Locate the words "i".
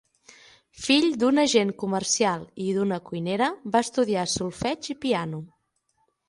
2.69-2.71, 4.95-4.97